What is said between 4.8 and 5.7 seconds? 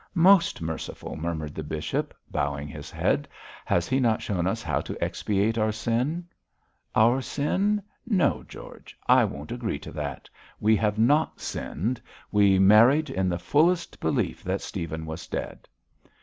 to expiate